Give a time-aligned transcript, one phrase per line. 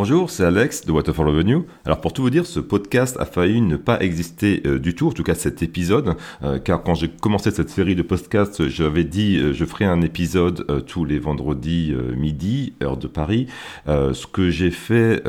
[0.00, 1.62] Bonjour, c'est Alex de Waterfall Revenue.
[1.84, 5.08] Alors pour tout vous dire, ce podcast a failli ne pas exister euh, du tout,
[5.08, 9.02] en tout cas cet épisode, euh, car quand j'ai commencé cette série de podcasts, j'avais
[9.02, 13.48] dit euh, je ferai un épisode tous les vendredis midi, heure de Paris,
[13.86, 15.24] ce que j'ai fait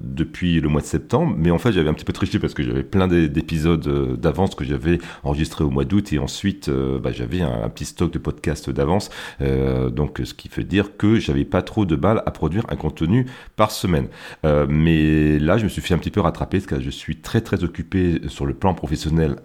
[0.00, 2.62] depuis le mois de septembre, mais en fait j'avais un petit peu triché parce que
[2.62, 7.68] j'avais plein d'épisodes d'avance que j'avais enregistrés au mois d'août et ensuite bah, j'avais un,
[7.68, 9.10] petit stock de podcasts d'avance,
[9.40, 13.26] donc ce qui veut dire que j'avais pas trop de balles à produire un contenu
[13.56, 14.08] par semaine.
[14.44, 17.16] Euh, mais là, je me suis fait un petit peu rattraper parce que je suis
[17.16, 19.36] très très occupé sur le plan professionnel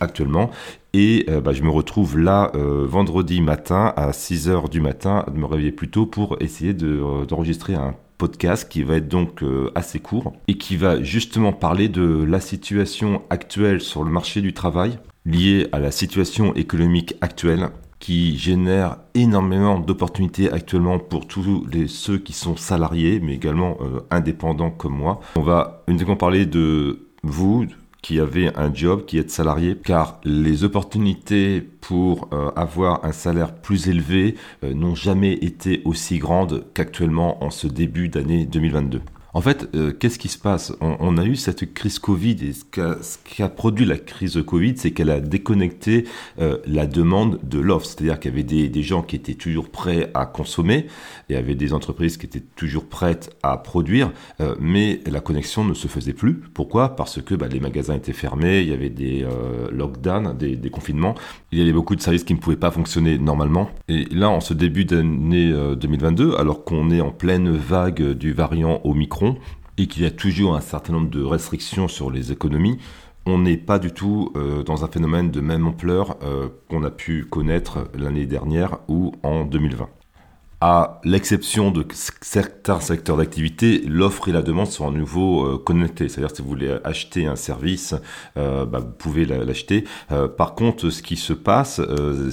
[0.00, 0.50] actuellement.
[0.92, 5.38] Et euh, bah, je me retrouve là euh, vendredi matin à 6h du matin, de
[5.38, 9.44] me réveiller plus tôt pour essayer d'enregistrer un podcast qui va être donc
[9.76, 14.52] assez court et qui va justement parler de la situation actuelle sur le marché du
[14.52, 21.88] travail liée à la situation économique actuelle qui génère énormément d'opportunités actuellement pour tous les,
[21.88, 25.20] ceux qui sont salariés, mais également euh, indépendants comme moi.
[25.36, 27.66] On va uniquement parler de vous
[28.02, 33.54] qui avez un job, qui êtes salarié, car les opportunités pour euh, avoir un salaire
[33.54, 39.02] plus élevé euh, n'ont jamais été aussi grandes qu'actuellement en ce début d'année 2022.
[39.34, 42.64] En fait, euh, qu'est-ce qui se passe on, a eu cette crise Covid et ce
[42.64, 46.04] qu'a a produit la crise Covid, c'est qu'elle a déconnecté
[46.38, 47.86] euh, la demande de l'offre.
[47.86, 50.86] C'est-à-dire qu'il y avait des, gens qui étaient toujours prêts à consommer,
[51.28, 55.64] il y avait des entreprises qui étaient toujours prêtes à produire, euh, mais la connexion
[55.64, 56.34] ne se faisait plus.
[56.54, 56.96] Pourquoi?
[56.96, 59.26] Parce que bah, les magasins étaient fermés, il y avait des
[59.72, 61.14] lockdowns, des, des, confinements,
[61.52, 63.68] il y avait beaucoup de services qui ne pouvaient pas fonctionner normalement.
[63.88, 68.80] Et là, en ce début d'année 2022, alors qu'on est en pleine vague du variant
[69.76, 72.78] Et qu'il y a toujours un certain nombre de restrictions sur les économies,
[73.26, 76.90] on n'est pas du tout euh, dans un phénomène de même ampleur euh, qu'on a
[76.90, 79.88] pu connaître l'année dernière ou en 2020
[80.60, 81.86] à l'exception de
[82.20, 86.08] certains secteurs d'activité, l'offre et la demande sont à nouveau euh, connectées.
[86.08, 87.94] C'est-à-dire si vous voulez acheter un service,
[88.36, 89.84] euh, bah, vous pouvez l'acheter.
[90.10, 91.80] Euh, par contre, ce qui se passe,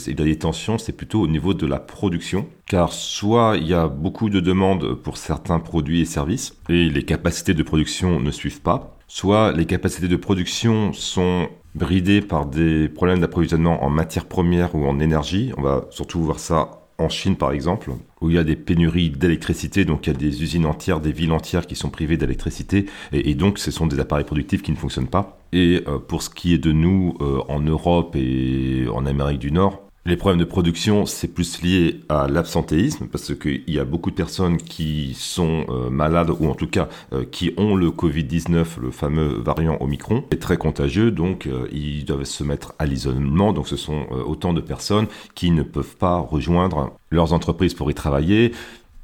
[0.07, 2.47] il y a des tensions, c'est plutôt au niveau de la production.
[2.65, 7.03] Car soit il y a beaucoup de demandes pour certains produits et services, et les
[7.03, 12.89] capacités de production ne suivent pas, soit les capacités de production sont bridées par des
[12.89, 15.51] problèmes d'approvisionnement en matières premières ou en énergie.
[15.57, 17.91] On va surtout voir ça en Chine par exemple,
[18.21, 21.11] où il y a des pénuries d'électricité, donc il y a des usines entières, des
[21.11, 24.77] villes entières qui sont privées d'électricité, et, donc ce sont des appareils productifs qui ne
[24.77, 25.37] fonctionnent pas.
[25.51, 29.51] Et euh, pour ce qui est de nous euh, en Europe et en Amérique du
[29.51, 34.11] Nord, les problèmes de production, c'est plus lié à l'absentéisme, parce qu'il y a beaucoup
[34.11, 38.81] de personnes qui sont euh, malades, ou en tout cas euh, qui ont le Covid-19,
[38.81, 43.51] le fameux variant Omicron, est très contagieux, donc euh, ils doivent se mettre à l'isolement.
[43.51, 47.95] Donc ce sont autant de personnes qui ne peuvent pas rejoindre leurs entreprises pour y
[47.95, 48.51] travailler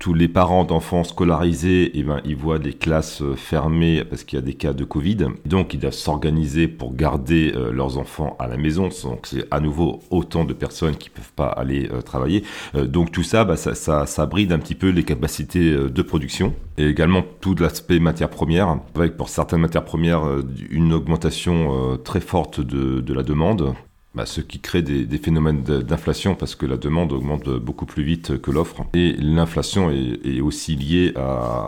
[0.02, 4.40] tous les parents d'enfants scolarisés, eh ben, ils voient des classes euh, fermées parce qu'il
[4.40, 5.28] y a des cas de Covid.
[5.46, 8.90] Donc, ils doivent s'organiser pour garder euh, leurs enfants à la maison.
[9.04, 12.44] Donc, c'est à nouveau autant de personnes qui ne peuvent pas aller euh, travailler.
[12.74, 16.56] donc, tout ça, bah, ça, ça, bride un petit peu les capacités de production.
[16.80, 20.24] Et également tout l'aspect matières premières, avec pour certaines matières premières
[20.72, 23.76] une augmentation très forte de la demande
[24.14, 28.42] bah, ce qui crée des, phénomènes d'inflation parce que la demande augmente beaucoup plus vite
[28.42, 28.84] que l'offre.
[28.94, 31.14] Et l'inflation est, aussi liée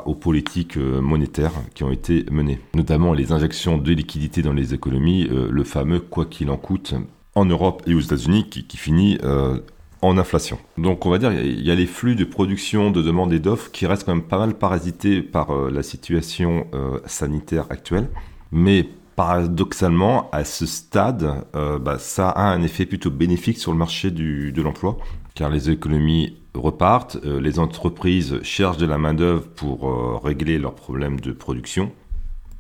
[0.06, 4.74] aux politiques euh, monétaires qui ont été menées, notamment les injections de liquidités dans les
[4.74, 6.96] économies, euh, le fameux quoi qu'il en coûte
[7.36, 9.60] en Europe et aux États-Unis qui, finit euh,
[10.02, 10.58] en inflation.
[10.78, 13.72] Donc on va dire il y a les flux de production, de demande et d'offres
[13.72, 16.68] qui restent quand même pas mal parasités par la situation
[17.06, 18.10] sanitaire actuelle.
[18.52, 23.78] Mais paradoxalement, à ce stade, euh, bah, ça a un effet plutôt bénéfique sur le
[23.78, 24.98] marché de l'emploi,
[25.36, 30.76] car les économies repartent, euh, les entreprises cherchent de la main-d'œuvre pour euh, régler leurs
[30.76, 31.92] problèmes de production,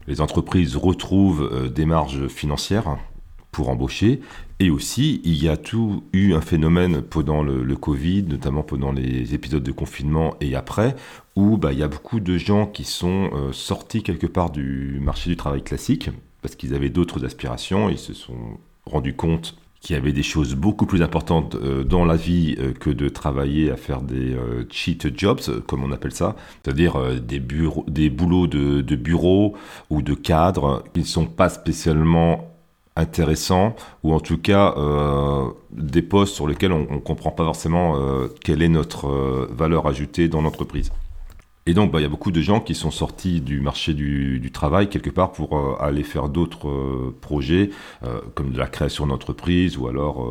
[0.08, 2.97] les entreprises retrouvent des marges financières
[3.53, 4.19] pour embaucher,
[4.59, 9.34] et aussi il y a tout eu un phénomène pendant le, Covid, notamment pendant les
[9.34, 10.97] épisodes de confinement et après,
[11.38, 15.30] où bah, il y a beaucoup de gens qui sont sortis quelque part du marché
[15.30, 16.10] du travail classique
[16.44, 20.56] parce qu'ils avaient d'autres aspirations, ils se sont rendus compte qu'il y avait des choses
[20.56, 24.63] beaucoup plus importantes euh, dans la vie euh, que de travailler à faire des euh,
[24.69, 27.42] cheat jobs, comme on appelle ça, c'est-à-dire des,
[27.88, 29.56] des boulots de, de bureau
[29.90, 32.50] ou de cadre qui ne sont pas spécialement
[32.95, 34.75] intéressants, ou en tout cas
[35.72, 37.98] des postes sur lesquels on ne comprend pas forcément
[38.44, 40.92] quelle est notre valeur ajoutée dans l'entreprise.
[41.65, 44.51] Et donc, bah, il y a beaucoup de gens qui sont sortis du marché du,
[44.51, 47.69] travail quelque part pour euh, aller faire d'autres euh, projets,
[48.04, 50.30] euh, comme de la création d'entreprise ou alors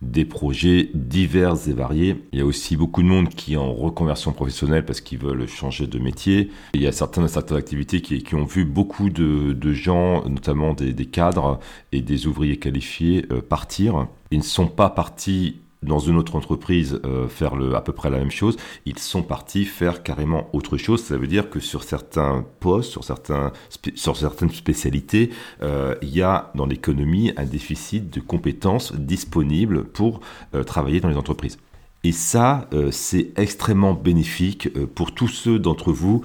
[0.00, 2.24] des projets divers et variés.
[2.32, 5.46] Il y a aussi beaucoup de monde qui est en reconversion professionnelle parce qu'ils veulent
[5.48, 6.50] changer de métier.
[6.74, 11.06] Il y a certaines, certaines activités qui, ont vu beaucoup de, gens, notamment des, des,
[11.06, 11.58] cadres
[11.92, 14.08] et des ouvriers qualifiés, partir.
[14.30, 18.10] Ils ne sont pas partis dans une autre entreprise euh, faire le, à peu près
[18.10, 21.02] la même chose, ils sont partis faire carrément autre chose.
[21.02, 23.52] Ça veut dire que sur certains postes, sur, certains,
[23.94, 25.30] sur certaines spécialités,
[25.62, 30.20] euh, il y a dans l'économie un déficit de compétences disponibles pour
[30.54, 31.58] euh, travailler dans les entreprises.
[32.06, 36.20] Et ça, c'est extrêmement bénéfique pour tous ceux d'entre vous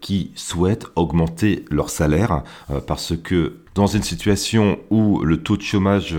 [0.00, 2.42] qui souhaitent augmenter leur salaire,
[2.88, 6.16] parce que dans une situation où le taux de chômage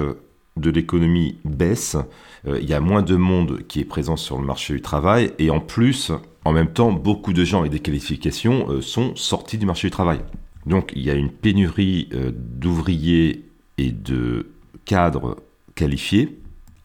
[0.57, 1.97] de l'économie baisse,
[2.45, 5.49] il y a moins de monde qui est présent sur le marché du travail et
[5.49, 6.11] en plus,
[6.45, 9.91] en même temps, beaucoup de gens avec des qualifications euh, sont sortis du marché du
[9.91, 10.19] travail.
[10.65, 13.45] Donc il y a une pénurie euh, d'ouvriers
[13.77, 14.51] et de
[14.85, 15.37] cadres
[15.75, 16.39] qualifiés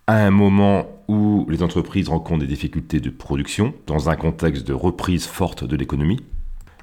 [0.06, 4.72] à un moment où les entreprises rencontrent des difficultés de production dans un contexte de
[4.72, 6.20] reprise forte de l'économie.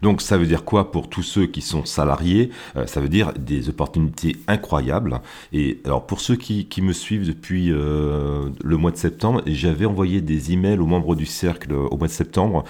[0.02, 2.52] Donc ça veut dire quoi pour tous ceux qui sont salariés?
[2.76, 5.22] Euh, Ça veut dire des opportunités incroyables.
[5.54, 10.22] Et alors pour ceux qui, me suivent depuis euh, le mois de septembre, j'avais envoyé
[10.22, 12.64] des emails aux membres du cercle euh, au mois de septembre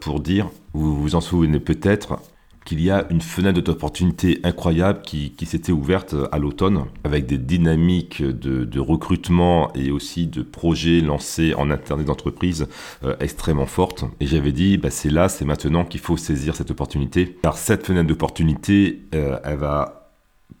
[0.00, 2.18] pour dire, vous vous en souvenez peut-être,
[2.68, 8.22] qu'il y a une fenêtre d'opportunité incroyable qui, s'était ouverte à l'automne avec des dynamiques
[8.22, 12.68] de, recrutement et aussi de projets lancés en interne d'entreprise
[13.04, 14.04] euh, extrêmement fortes.
[14.20, 17.38] Et j'avais dit, bah, c'est là, c'est maintenant qu'il faut saisir cette opportunité.
[17.42, 20.10] Car cette fenêtre d'opportunité, euh, elle va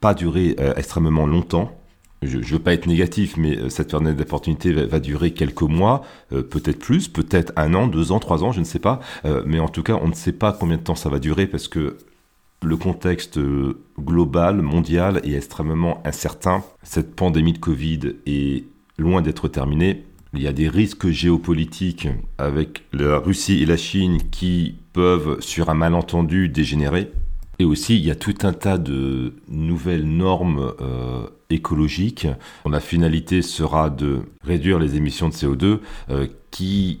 [0.00, 1.77] pas durer euh, extrêmement longtemps
[2.22, 6.78] je ne veux pas être négatif, mais cette fenêtre d'opportunité va, durer quelques mois, peut-être
[6.78, 9.00] plus, peut-être un an, deux ans, trois ans, je ne sais pas.
[9.46, 11.68] mais en tout cas, on ne sait pas combien de temps ça va durer parce
[11.68, 11.96] que
[12.62, 13.38] le contexte
[13.98, 16.64] global, mondial est extrêmement incertain.
[16.82, 18.64] Cette pandémie de Covid est
[18.98, 20.04] loin d'être terminée.
[20.34, 25.70] Il y a des risques géopolitiques avec la Russie et la Chine qui peuvent, sur
[25.70, 27.10] un malentendu, dégénérer.
[27.58, 32.28] Et aussi, il y a tout un tas de nouvelles normes euh, écologiques
[32.64, 37.00] dont la finalité sera de réduire les émissions de CO2 euh, qui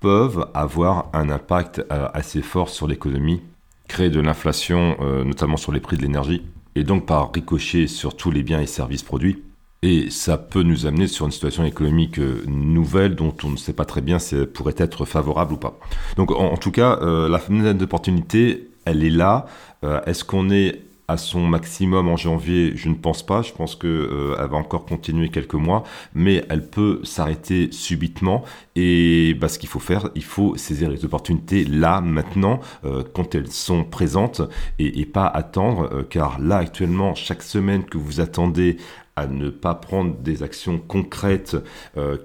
[0.00, 3.40] peuvent avoir un impact euh, assez fort sur l'économie
[3.88, 4.96] créer de l'inflation,
[5.26, 6.42] notamment sur les prix de l'énergie,
[6.74, 9.42] et donc par ricochet sur tous les biens et services produits.
[9.82, 13.84] Et ça peut nous amener sur une situation économique nouvelle dont on ne sait pas
[13.84, 15.78] très bien si elle pourrait être favorable ou pas.
[16.16, 16.98] Donc en, tout cas,
[17.28, 19.46] la fenêtre d'opportunité, elle est là.
[20.06, 23.42] Est-ce qu'on est à son maximum en janvier, je ne pense pas.
[23.42, 25.84] Je pense qu'elle euh, va encore continuer quelques mois,
[26.14, 28.44] mais elle peut s'arrêter subitement.
[28.74, 33.34] Et bah, ce qu'il faut faire, il faut saisir les opportunités là, maintenant, euh, quand
[33.34, 34.40] elles sont présentes,
[34.78, 38.78] et, pas attendre, euh, car là, actuellement, chaque semaine que vous attendez
[39.16, 41.56] à ne pas prendre des actions concrètes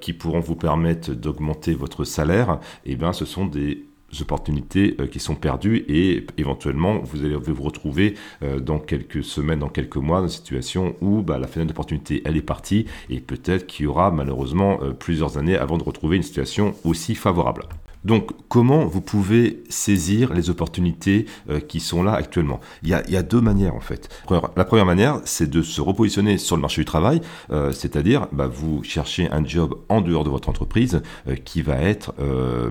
[0.01, 3.88] qui pourront vous permettre d'augmenter votre salaire, eh ben, ce sont des
[4.21, 9.59] opportunités euh, qui sont perdues et éventuellement vous allez vous retrouver euh, dans quelques semaines,
[9.59, 13.19] dans quelques mois dans une situation où bah, la fenêtre d'opportunité elle est partie et
[13.19, 17.63] peut-être qu'il y aura malheureusement euh, plusieurs années avant de retrouver une situation aussi favorable.
[18.05, 22.61] Donc, comment vous pouvez saisir les opportunités euh, qui sont là actuellement?
[22.81, 24.09] Il y, a, deux manières en fait.
[24.55, 28.47] La première manière, c'est de se repositionner sur le marché du travail, euh, c'est-à-dire bah,
[28.47, 32.13] vous cherchez un job en dehors de votre entreprise euh, qui va être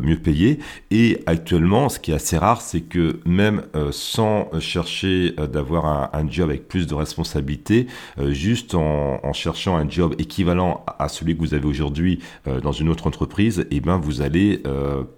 [0.03, 0.59] mieux payé.
[0.91, 6.51] Et actuellement, ce qui est assez rare, c'est que même sans chercher d'avoir un, job
[6.51, 7.87] avec plus de responsabilités,
[8.29, 12.21] juste en, cherchant un job équivalent à celui que vous avez aujourd'hui
[12.63, 14.63] dans une autre entreprise, eh ben vous allez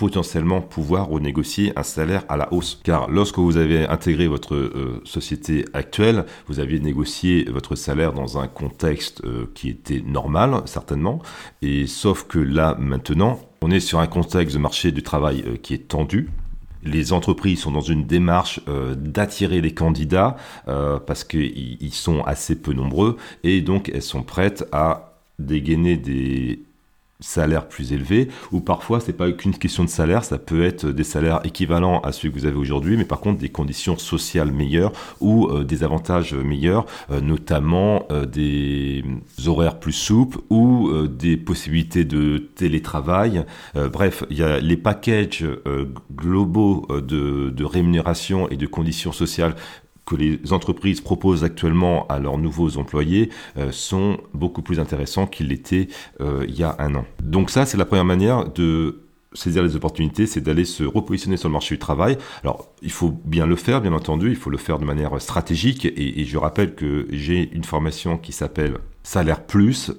[0.00, 2.80] potentiellement pouvoir renégocier un salaire à la hausse.
[2.84, 8.38] Car lorsque vous avez intégré votre euh, société actuelle, vous aviez négocié votre salaire dans
[8.38, 11.20] un contexte euh, qui était normal, certainement.
[11.60, 15.56] Et sauf que là, maintenant, on est sur un contexte de marché du travail euh,
[15.58, 16.30] qui est tendu,
[16.82, 18.58] les entreprises sont dans une démarche
[18.96, 25.18] d'attirer les candidats parce qu'ils sont assez peu nombreux et donc elles sont prêtes à
[25.38, 26.62] dégainer des
[27.20, 31.04] salaire plus élevé, ou parfois c'est pas qu'une question de salaire, ça peut être des
[31.04, 34.92] salaires équivalents à ceux que vous avez aujourd'hui, mais par contre des conditions sociales meilleures
[35.20, 39.04] ou euh, des avantages meilleurs, euh, notamment euh, des
[39.46, 43.44] horaires plus souples ou des possibilités de télétravail.
[43.92, 45.44] bref, il y a les packages
[46.12, 49.54] globaux de, de rémunération et de conditions sociales
[50.16, 55.88] les entreprises proposent actuellement à leurs nouveaux employés euh, sont beaucoup plus intéressants qu'ils l'étaient
[56.20, 57.04] euh, il y a un an.
[57.22, 59.02] Donc ça, c'est la première manière de
[59.32, 62.18] saisir les opportunités, c'est d'aller se repositionner sur le marché du travail.
[62.42, 65.86] Alors, il faut bien le faire, bien entendu, il faut le faire de manière stratégique.
[65.86, 69.92] Et je rappelle que j'ai une formation qui s'appelle Salaire Plus,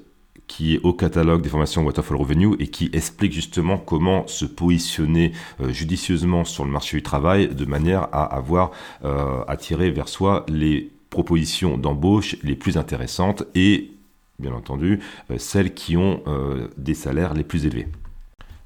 [0.52, 5.32] qui est au catalogue des formations Waterfall Revenue et qui explique justement comment se positionner
[5.62, 8.72] euh, judicieusement sur le marché du travail de manière à avoir
[9.06, 13.92] euh, attiré vers soi les propositions d'embauche les plus intéressantes et
[14.40, 15.00] bien entendu
[15.32, 16.22] euh, celles qui ont
[16.78, 17.88] des salaires les plus élevés.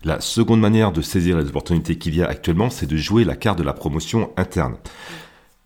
[0.03, 3.35] La seconde manière de saisir les opportunités qu'il y a actuellement, c'est de jouer la
[3.35, 4.77] carte de la promotion interne.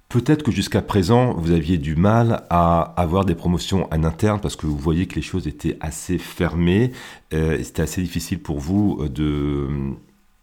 [0.09, 4.55] Peut-être que jusqu'à présent, vous aviez du mal à avoir des promotions en interne parce
[4.55, 6.93] que vous voyez que les choses étaient assez fermées.
[7.31, 9.91] Euh, C'était assez difficile pour vous euh,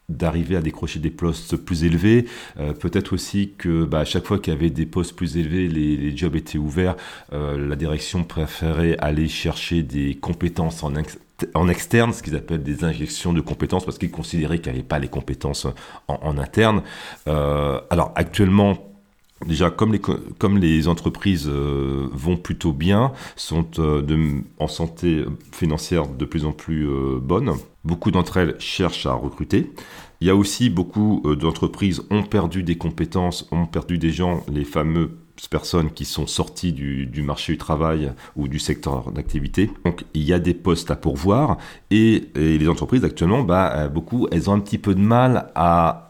[0.09, 2.27] d'arriver à décrocher des postes plus élevés.
[2.61, 5.67] Euh, Peut-être aussi que bah, à chaque fois qu'il y avait des postes plus élevés,
[5.67, 6.95] les, jobs étaient ouverts.
[7.33, 10.95] La direction préférait aller chercher des compétences en,
[11.69, 15.01] externe, ce qu'ils appellent des injections de compétences, parce qu'ils considéraient qu'il n'y avait pas
[15.01, 15.67] les compétences
[16.07, 16.83] en, interne.
[17.27, 18.86] Alors actuellement,
[19.45, 19.93] Déjà, comme
[20.59, 26.89] les, entreprises euh, vont plutôt bien, sont euh, en santé financière de plus en plus
[26.89, 27.53] euh, bonne,
[27.85, 29.71] beaucoup d'entre elles cherchent à recruter.
[30.23, 34.65] Il y a aussi beaucoup d'entreprises ont perdu des compétences, ont perdu des gens, les
[34.65, 35.11] fameuses
[35.51, 39.71] personnes qui sont sorties du, marché du travail ou du secteur d'activité.
[39.85, 41.59] Donc il y a des postes à pourvoir
[41.91, 46.06] et, et les entreprises actuellement, bah, beaucoup, elles ont un petit peu de mal à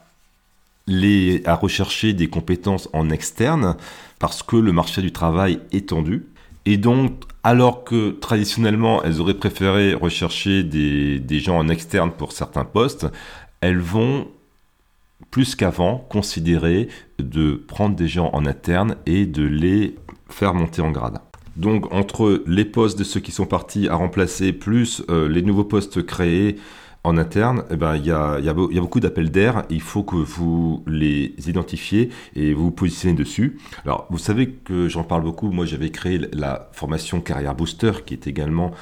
[0.86, 3.76] les, à rechercher des compétences en externe
[4.18, 6.26] parce que le marché du travail est tendu.
[6.64, 12.32] Et donc, alors que traditionnellement, elles auraient préféré rechercher des, des gens en externe pour
[12.32, 13.06] certains postes,
[13.60, 14.28] elles vont
[15.30, 16.88] plus qu'avant considérer
[17.18, 19.96] de prendre des gens en interne et de les
[20.28, 21.18] faire monter en grade.
[21.56, 25.64] Donc entre les postes de ceux qui sont partis à remplacer, plus euh, les nouveaux
[25.64, 26.56] postes créés,
[27.06, 29.62] en interne, eh ben, il y, a, y, a, y, a, beaucoup d'appels d'air.
[29.70, 33.58] Il faut que vous les identifiez et vous vous positionnez dessus.
[33.84, 35.52] Alors, vous savez que j'en parle beaucoup.
[35.52, 38.72] Moi, j'avais créé la formation Carrière Booster qui est également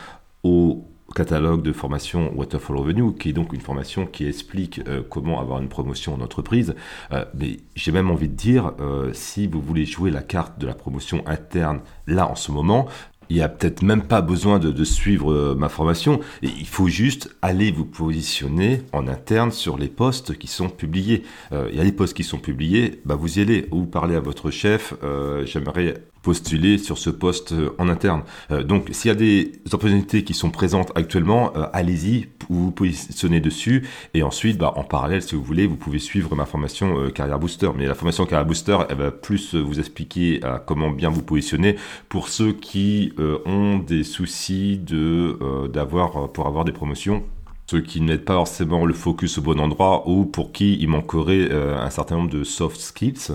[0.42, 5.40] au catalogue de formation Waterfall Revenue, qui est donc une formation qui explique euh, comment
[5.40, 6.74] avoir une promotion en entreprise.
[7.12, 10.66] Euh, mais j'ai même envie de dire, euh, si vous voulez jouer la carte de
[10.66, 12.86] la promotion interne là en ce moment,
[13.30, 16.20] il n'y a peut-être même pas besoin de, suivre euh, ma formation.
[16.42, 21.22] il faut juste aller vous positionner en interne sur les postes qui sont publiés.
[21.52, 23.66] Euh, il y a des postes qui sont publiés, bah vous y allez.
[23.70, 24.94] Ou parlez à votre chef.
[25.02, 28.22] Euh, j'aimerais postuler sur ce poste euh, en interne.
[28.50, 32.70] Euh, donc s'il y a des opportunités qui sont présentes actuellement, euh, allez-y, vous vous
[32.72, 37.10] positionnez dessus et ensuite, bah, en parallèle, si vous voulez, vous pouvez suivre ma formation
[37.10, 37.70] Carrière Booster.
[37.76, 41.76] Mais la formation Carrière Booster, elle va plus vous expliquer comment bien vous positionner
[42.08, 43.12] pour ceux qui
[43.46, 47.22] ont des soucis de d'avoir pour avoir des promotions
[47.66, 50.88] ceux qui ne mettent pas forcément le focus au bon endroit ou pour qui il
[50.88, 53.32] manquerait un certain nombre de soft skills,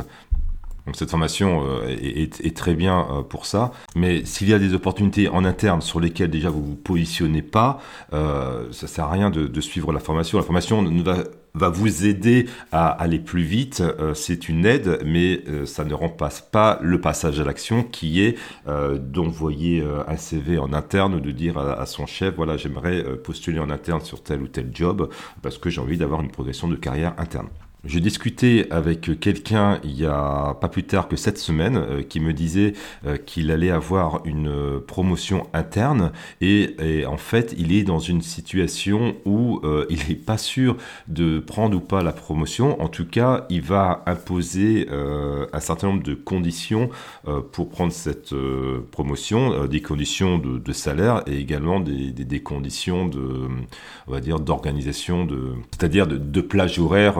[0.90, 3.72] donc cette formation euh, est, très bien euh, pour ça.
[3.96, 7.80] Mais s'il y a des opportunités en interne sur lesquelles déjà vous vous positionnez pas,
[8.12, 10.40] euh, ça sert à rien de, suivre la formation.
[10.40, 11.18] La formation va,
[11.54, 13.84] va vous aider à aller plus vite.
[14.16, 19.84] c'est une aide, mais ça ne remplace pas le passage à l'action qui est d'envoyer
[20.08, 24.02] un CV en interne ou de dire à son chef, voilà, j'aimerais postuler en interne
[24.02, 25.10] sur tel ou tel job
[25.42, 27.50] parce que j'ai envie d'avoir une progression de carrière interne.
[27.86, 32.20] J'ai discuté avec quelqu'un il y a pas plus tard que cette semaine euh, qui
[32.20, 32.74] me disait
[33.06, 36.76] euh, qu'il allait avoir une euh, promotion interne et,
[37.08, 40.76] en fait il est dans une situation où il n'est pas sûr
[41.08, 42.82] de prendre ou pas la promotion.
[42.82, 46.90] En tout cas, il va imposer un certain nombre de conditions
[47.52, 48.34] pour prendre cette
[48.92, 53.48] promotion, des conditions de, salaire et également des, des, conditions de,
[54.08, 55.28] on va dire, d'organisation,
[55.72, 57.20] c'est-à-dire de plage horaire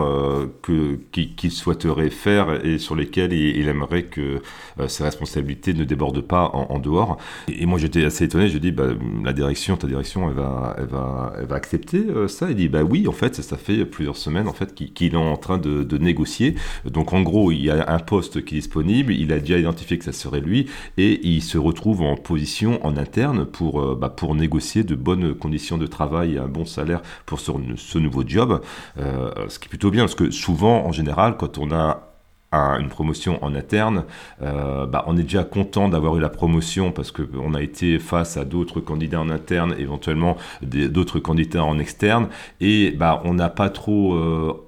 [0.62, 4.40] qu'il souhaiterait faire et sur lesquels il, aimerait que
[4.78, 7.18] euh, ses responsabilités ne débordent pas en, dehors.
[7.48, 8.88] Et, moi j'étais assez étonné, je dis bah,
[9.24, 12.50] la direction, ta direction, elle va, elle va, elle va accepter euh, ça.
[12.50, 15.36] Il dit bah oui, en fait ça, fait plusieurs semaines en fait qu'il est en
[15.36, 16.54] train de, négocier.
[16.84, 19.98] Donc en gros il y a un poste qui est disponible, il a déjà identifié
[19.98, 20.66] que ça serait lui
[20.96, 25.34] et il se retrouve en position en interne pour, euh, bah, pour négocier de bonnes
[25.34, 28.62] conditions de travail et un bon salaire pour ce, ce nouveau job.
[28.96, 32.10] ce qui est plutôt bien parce que souvent, en général, quand on a
[32.52, 34.04] une promotion en interne,
[34.42, 38.36] euh, bah, on est déjà content d'avoir eu la promotion parce qu'on a été face
[38.36, 42.28] à d'autres candidats en interne, éventuellement d'autres candidats en externe,
[42.60, 44.14] et bah, on n'a pas trop...
[44.14, 44.66] Euh,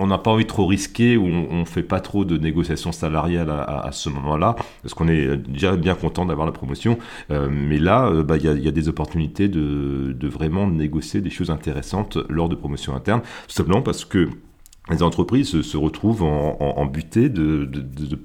[0.00, 2.92] on n'a pas envie de trop risquer ou on, ne fait pas trop de négociations
[2.92, 6.96] salariales à, ce moment-là parce qu'on est déjà bien content d'avoir la promotion.
[7.32, 12.18] Euh, mais là, bah, il y, a, des opportunités de, vraiment négocier des choses intéressantes
[12.28, 14.28] lors de promotions internes, simplement parce que
[14.90, 16.90] les entreprises se, retrouvent en, en,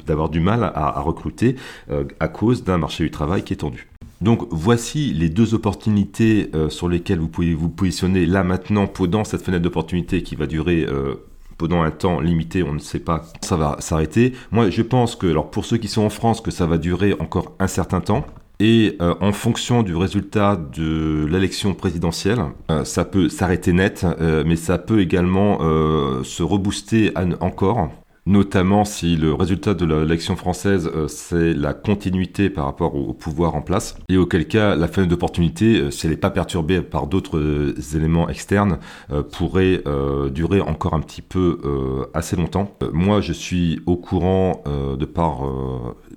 [0.06, 1.56] d'avoir du mal à, recruter
[1.92, 3.88] euh, à cause d'un marché du travail qui est tendu.
[4.22, 9.24] Donc voici les deux opportunités euh, sur lesquelles vous pouvez vous positionner là maintenant dans
[9.26, 11.16] cette fenêtre d'opportunité qui va durer euh,
[11.58, 14.34] pendant un temps limité, on ne sait pas quand ça va s'arrêter.
[14.52, 17.14] Moi je pense que, alors pour ceux qui sont en France, que ça va durer
[17.20, 18.26] encore un certain temps.
[18.66, 22.40] Et euh, en fonction du résultat de l'élection présidentielle,
[22.86, 24.06] ça peut s'arrêter net,
[24.46, 25.60] mais ça peut également
[26.24, 27.90] se rebooster encore
[28.26, 33.56] notamment si le résultat de l'élection française, euh, c'est la continuité par rapport au, pouvoir
[33.56, 37.08] en place, et auquel cas la fenêtre d'opportunité, euh, si elle n'est pas perturbée par
[37.08, 38.80] d'autres euh, éléments externes,
[39.32, 39.84] pourrait
[40.32, 41.60] durer encore un petit peu
[42.14, 42.76] assez longtemps.
[42.92, 45.42] moi, je suis au courant, de par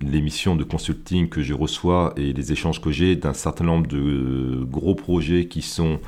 [0.01, 3.87] les missions de consulting que je reçois et les échanges que j'ai, d'un certain nombre
[3.87, 5.99] de gros projets qui sont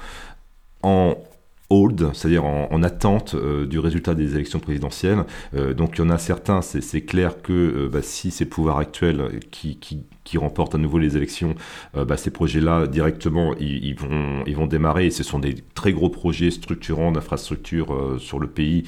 [0.83, 1.17] en
[1.71, 5.25] hold, c'est-à-dire en, attente euh, du résultat des élections présidentielles.
[5.55, 8.51] Euh, donc il y en a certains, c'est clair que euh, bah, si c'est le
[8.51, 11.55] pouvoir actuel qui, qui, qui, remporte à nouveau les élections,
[11.95, 16.51] bah, ces projets-là directement ils, vont, ils vont démarrer ce sont des très gros projets
[16.51, 18.85] structurants d'infrastructures sur le pays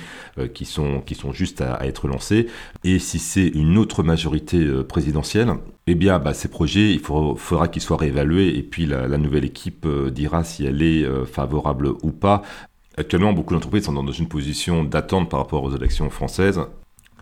[0.53, 2.47] qui, sont, qui sont juste à, être lancés.
[2.85, 5.55] Et si c'est une autre majorité présidentielle,
[5.87, 9.45] eh bien, bah, ces projets, il faudra qu'ils soient réévalués et puis la, la nouvelle
[9.45, 12.43] équipe dira si elle est favorable ou pas
[13.00, 16.61] Actuellement, beaucoup d'entreprises sont dans une position d'attente par rapport aux élections françaises.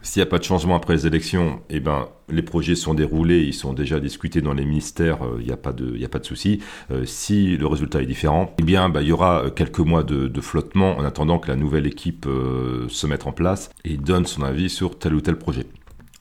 [0.03, 3.43] S'il n'y a pas de changement après les élections, eh ben, les projets sont déroulés,
[3.43, 6.19] ils sont déjà discutés dans les ministères, euh, il n'y a pas de, a pas
[6.19, 6.61] de souci.
[6.91, 10.41] Euh, si le résultat est différent, eh bien, bah, il y aura quelques mois de,
[10.41, 14.43] flottement en attendant que la nouvelle équipe euh, se mette en place et donne son
[14.43, 15.67] avis sur tel ou tel projet.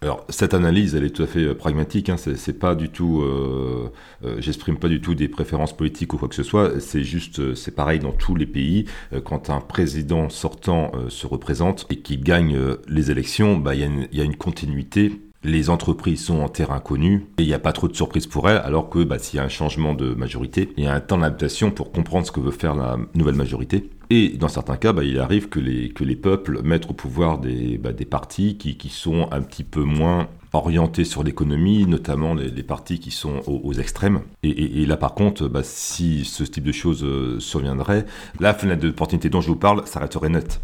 [0.01, 2.09] Alors cette analyse, elle est tout à fait euh, pragmatique.
[2.09, 3.91] Hein, c'est pas du tout, euh,
[4.23, 6.79] euh, j'exprime pas du tout des préférences politiques ou quoi que ce soit.
[6.79, 8.85] C'est juste, c'est pareil dans tous les pays.
[9.23, 14.21] quand un président sortant se représente et qui gagne les élections, bah il y, y,
[14.21, 17.87] a une continuité les entreprises sont en terrain connu et il n'y a pas trop
[17.87, 20.83] de surprises pour elles, alors que bah, s'il y a un changement de majorité, il
[20.83, 23.89] y a un temps d'adaptation pour comprendre ce que veut faire la nouvelle majorité.
[24.09, 27.39] Et dans certains cas, bah, il arrive que les, que les peuples mettent au pouvoir
[27.39, 32.33] des, bah, des partis qui, qui, sont un petit peu moins orientés sur l'économie, notamment
[32.33, 34.21] les, partis qui sont aux, extrêmes.
[34.43, 38.05] Et, là, par contre, bah, si ce type de choses euh, surviendrait,
[38.39, 40.61] la fenêtre d'opportunité dont je vous parle s'arrêterait net.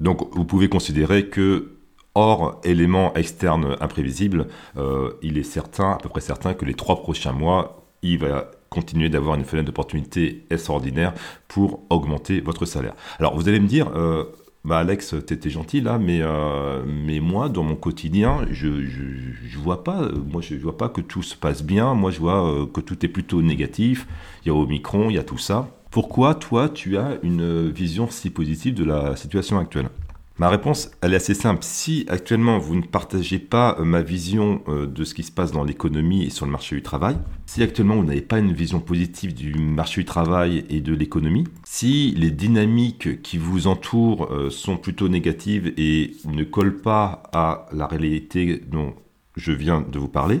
[0.00, 1.74] Donc, vous pouvez considérer que
[2.16, 7.02] Hors élément externe imprévisible, euh, il est certain, à peu près certain, que les trois
[7.02, 11.14] prochains mois, il va continuer d'avoir une fenêtre d'opportunité extraordinaire
[11.48, 12.94] pour augmenter votre salaire.
[13.18, 14.24] Alors vous allez me dire, euh,
[14.64, 19.84] bah Alex, t'étais gentil là, mais, euh, mais moi, dans mon quotidien, je, je, vois
[19.84, 21.94] pas, moi je vois pas que tout se passe bien.
[21.94, 24.06] Moi, je vois que tout est plutôt négatif.
[24.44, 25.68] Il y a Omicron, il y a tout ça.
[25.90, 29.88] Pourquoi toi, tu as une vision si positive de la situation actuelle?
[30.36, 31.62] Ma réponse, elle est assez simple.
[31.62, 35.52] Si actuellement vous ne partagez pas euh, ma vision euh, de ce qui se passe
[35.52, 37.16] dans l'économie et sur le marché du travail,
[37.46, 41.44] si actuellement vous n'avez pas une vision positive du marché du travail et de l'économie,
[41.62, 47.66] si les dynamiques qui vous entourent euh, sont plutôt négatives et ne collent pas à
[47.72, 48.94] la réalité dont
[49.36, 50.40] je viens de vous parler,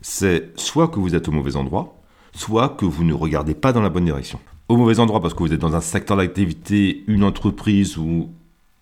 [0.00, 2.00] c'est soit que vous êtes au mauvais endroit,
[2.32, 4.40] soit que vous ne regardez pas dans la bonne direction.
[4.68, 8.30] Au mauvais endroit parce que vous êtes dans un secteur d'activité, une entreprise ou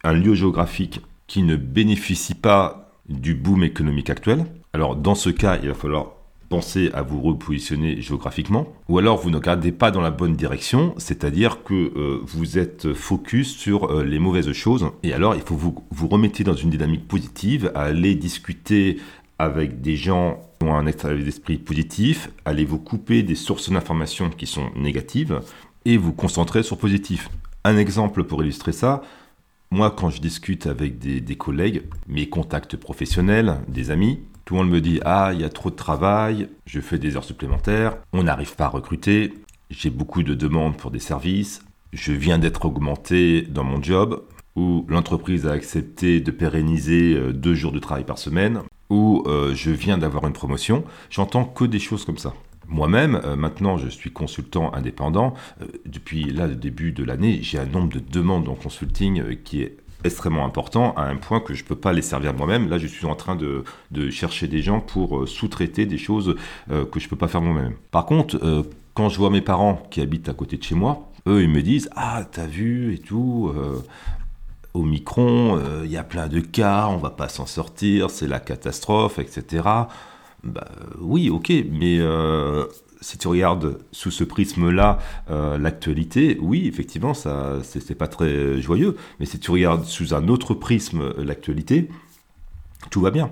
[0.06, 5.58] un lieu géographique qui ne bénéficie pas du boom économique actuel, alors dans ce cas,
[5.60, 6.12] il va falloir
[6.48, 10.94] penser à vous repositionner géographiquement, ou alors vous ne regardez pas dans la bonne direction,
[10.96, 15.56] c'est-à-dire que euh, vous êtes focus sur euh, les mauvaises choses, et alors il faut
[15.56, 18.98] vous, vous remettre dans une dynamique positive, aller discuter
[19.40, 24.30] avec des gens qui ont un état d'esprit positif, allez vous couper des sources d'informations
[24.30, 25.40] qui sont négatives,
[25.84, 27.28] et vous concentrer sur positif.
[27.64, 29.02] Un exemple pour illustrer ça,
[29.70, 34.70] moi, quand je discute avec des, collègues, mes contacts professionnels, des amis, tout le monde
[34.70, 38.22] me dit Ah, il y a trop de travail, je fais des heures supplémentaires, on
[38.22, 39.34] n'arrive pas à recruter,
[39.70, 44.22] j'ai beaucoup de demandes pour des services, je viens d'être augmenté dans mon job,
[44.54, 49.54] ou l'entreprise a accepté de pérenniser euh, deux jours de travail par semaine, ou euh,
[49.54, 50.84] je viens d'avoir une promotion.
[51.10, 52.32] J'entends que des choses comme ça.
[52.68, 55.34] Moi-même, euh, maintenant, je suis consultant indépendant.
[55.60, 59.34] Euh, depuis là, le début de l'année, j'ai un nombre de demandes en consulting euh,
[59.34, 62.68] qui est extrêmement important à un point que je ne peux pas les servir moi-même.
[62.68, 63.64] Là, je suis en train de,
[64.10, 66.36] chercher des gens pour sous-traiter des choses
[66.68, 67.72] que je ne peux pas faire moi-même.
[67.90, 68.38] Par contre,
[68.94, 71.60] quand je vois mes parents qui habitent à côté de chez moi, eux, ils me
[71.60, 73.52] disent Ah, t'as vu et tout.
[74.74, 78.38] au Micron, il y a plein de cas, on va pas s'en sortir, c'est la
[78.38, 79.64] catastrophe, etc.
[80.44, 80.68] Bah,
[81.00, 82.66] oui, ok, mais euh,
[83.00, 84.98] si tu regardes sous ce prisme-là
[85.30, 88.96] euh, l'actualité, oui, effectivement, ça, c'est pas très joyeux.
[89.20, 91.88] Mais si tu regardes sous un autre prisme l'actualité,
[92.90, 93.30] tout va bien.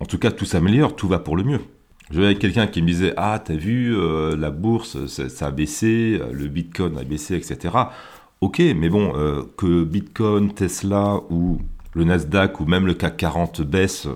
[0.00, 1.60] En tout cas, tout s'améliore, tout va pour le mieux.
[2.10, 6.20] Je avec quelqu'un qui me disait Ah, t'as vu, euh, la bourse, ça, a baissé,
[6.32, 7.74] le bitcoin a baissé, etc.
[8.40, 11.58] Ok, mais bon, euh, que bitcoin, Tesla ou
[11.94, 14.08] le Nasdaq ou même le CAC 40 baissent,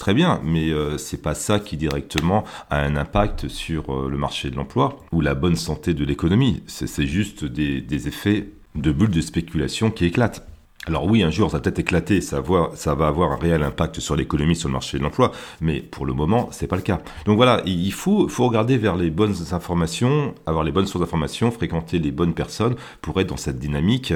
[0.00, 4.50] très bien, mais euh, c'est pas ça qui directement a un impact sur le marché
[4.50, 6.64] de l'emploi ou la bonne santé de l'économie.
[6.66, 10.46] C'est juste des effets de bulles de spéculation qui éclatent.
[10.86, 14.16] Alors oui, un jour, ça va peut-être éclater, ça, va avoir un réel impact sur
[14.16, 17.02] l'économie, sur le marché de l'emploi, mais pour le moment, c'est pas le cas.
[17.26, 21.50] Donc voilà, il faut, faut regarder vers les bonnes informations, avoir les bonnes sources d'informations,
[21.50, 24.14] fréquenter les bonnes personnes pour être dans cette dynamique.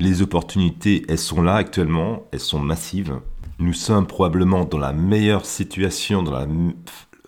[0.00, 3.20] Les opportunités, elles sont là actuellement, elles sont massives.
[3.60, 6.46] Nous sommes probablement dans la meilleure situation, dans la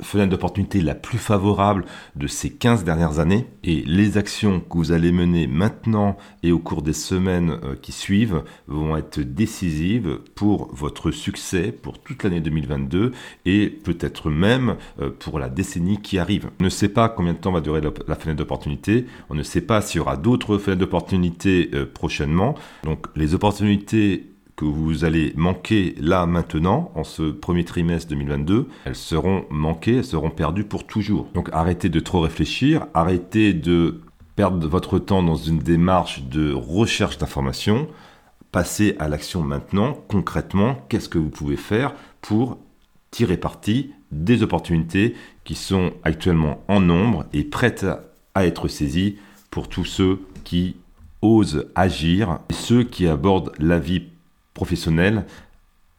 [0.00, 1.84] fenêtre d'opportunité la plus favorable
[2.16, 6.58] de ces 15 dernières années et les actions que vous allez mener maintenant et au
[6.58, 12.40] cours des semaines euh, qui suivent vont être décisives pour votre succès pour toute l'année
[12.40, 13.12] 2022
[13.44, 16.48] et peut-être même euh, pour la décennie qui arrive.
[16.60, 19.60] On ne sait pas combien de temps va durer la fenêtre d'opportunité, on ne sait
[19.60, 22.54] pas s'il y aura d'autres fenêtres d'opportunité euh, prochainement.
[22.84, 24.31] Donc les opportunités
[24.62, 30.04] que vous allez manquer là maintenant, en ce premier trimestre 2022, elles seront manquées, elles
[30.04, 31.26] seront perdues pour toujours.
[31.34, 34.00] Donc arrêtez de trop réfléchir, arrêtez de
[34.36, 37.88] perdre votre temps dans une démarche de recherche d'informations,
[38.52, 42.58] passez à l'action maintenant, concrètement, qu'est-ce que vous pouvez faire pour
[43.10, 47.86] tirer parti des opportunités qui sont actuellement en nombre et prêtes
[48.36, 49.16] à être saisies
[49.50, 50.76] pour tous ceux qui
[51.20, 54.11] osent agir, et ceux qui abordent la vie
[54.54, 55.24] professionnel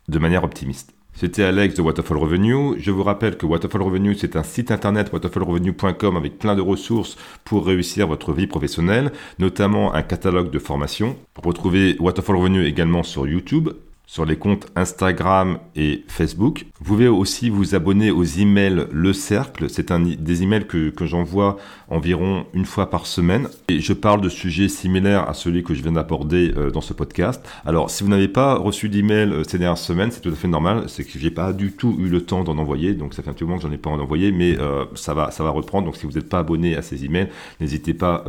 [0.07, 0.93] de manière optimiste.
[1.15, 2.73] C'était Alex de Waterfall Revenue.
[2.79, 7.17] Je vous rappelle que Waterfall Revenue, c'est un site internet waterfallrevenue.com avec plein de ressources
[7.43, 11.15] pour réussir votre vie professionnelle, notamment un catalogue de formation.
[11.41, 13.69] Retrouvez Waterfall Revenue également sur YouTube,
[14.05, 16.65] sur les comptes Instagram et Facebook.
[16.79, 19.69] Vous pouvez aussi vous abonner aux emails Le Cercle.
[19.69, 21.57] C'est un des emails que, j'envoie
[21.89, 23.47] environ une fois par semaine.
[23.69, 26.93] Et je parle de sujets similaires à celui que je viens d'aborder euh, dans ce
[26.93, 27.43] podcast.
[27.65, 30.47] Alors, si vous n'avez pas reçu d'email euh, ces dernières semaines, c'est tout à fait
[30.47, 30.85] normal.
[30.87, 32.93] C'est que j'ai pas du tout eu le temps d'en envoyer.
[32.93, 35.31] Donc, ça fait un petit moment que j'en ai pas envoyé, mais euh, ça va,
[35.31, 35.85] ça va reprendre.
[35.85, 38.23] Donc, si vous n'êtes pas abonné à ces emails, n'hésitez pas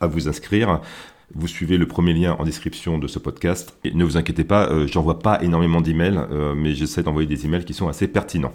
[0.00, 0.80] à vous inscrire.
[1.34, 3.76] Vous suivez le premier lien en description de ce podcast.
[3.84, 7.46] Et ne vous inquiétez pas, euh, j'envoie pas énormément d'emails, euh, mais j'essaie d'envoyer des
[7.46, 8.52] emails qui sont assez pertinents.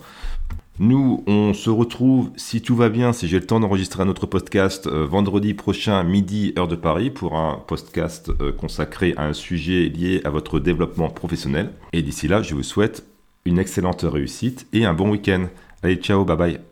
[0.79, 4.27] Nous, on se retrouve, si tout va bien, si j'ai le temps d'enregistrer un autre
[4.27, 9.89] podcast, euh, vendredi prochain, midi, heure de Paris, pour un podcast consacré à un sujet
[9.89, 11.71] lié à votre développement professionnel.
[11.93, 13.05] Et d'ici là, je vous souhaite
[13.45, 15.47] une excellente réussite et un bon week-end.
[15.81, 16.67] Allez, ciao, bye bye.